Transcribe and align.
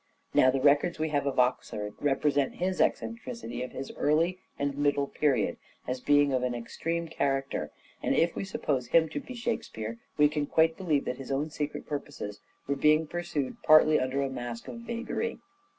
Now 0.33 0.49
the 0.49 0.59
records 0.59 0.97
we 0.97 1.09
have 1.09 1.27
of 1.27 1.37
Oxford 1.37 1.93
represent 1.99 2.55
his 2.55 2.81
eccentricity 2.81 3.61
in 3.61 3.69
his 3.69 3.91
early 3.95 4.39
and 4.57 4.75
middle 4.75 5.05
period 5.05 5.57
as 5.87 5.99
being 6.01 6.33
of 6.33 6.41
an 6.41 6.55
extreme 6.55 7.07
character, 7.07 7.69
and 8.01 8.15
if 8.15 8.35
we 8.35 8.43
suppose 8.43 8.87
him 8.87 9.09
to 9.09 9.19
be 9.19 9.35
Shakespeare, 9.35 9.99
we 10.17 10.27
can 10.27 10.47
quite 10.47 10.75
believe 10.75 11.05
that 11.05 11.17
his 11.19 11.31
own 11.31 11.51
secret 11.51 11.85
purposes 11.85 12.39
were 12.65 12.75
being 12.75 13.05
pursued 13.05 13.57
partly 13.61 13.99
under 13.99 14.23
a 14.23 14.29
mask 14.31 14.67
of 14.67 14.79
vagary. 14.79 15.37